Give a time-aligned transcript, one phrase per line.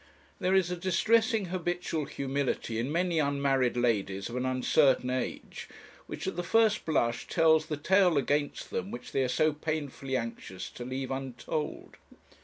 [0.39, 5.69] There is a distressing habitual humility in many unmarried ladies of an uncertain age,
[6.07, 10.17] which at the first blush tells the tale against them which they are so painfully
[10.17, 11.97] anxious to leave untold.